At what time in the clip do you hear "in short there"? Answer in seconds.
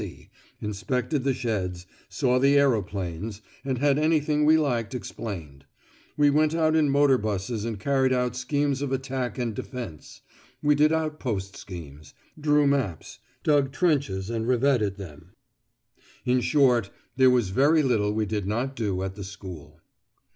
16.25-17.29